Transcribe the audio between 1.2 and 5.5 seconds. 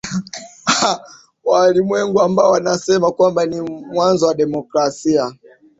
waulimwengu ambao wanasema kwamba ni mwanzo wa demokrasia